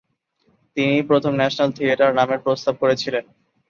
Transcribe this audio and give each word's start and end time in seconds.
তিনিই 0.77 1.07
প্রথম 1.09 1.33
national 1.35 1.69
theatre 1.77 2.11
নামের 2.19 2.39
প্রস্তাব 2.45 2.73
করেছিলেন। 2.81 3.23